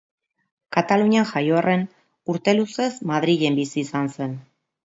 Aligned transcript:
Katalunian 0.77 1.27
jaio 1.33 1.59
arren, 1.59 1.85
urte 2.35 2.57
luzez 2.61 2.91
Madrilen 3.13 3.63
bizi 3.63 3.83
izan 3.87 4.11
zen. 4.19 4.39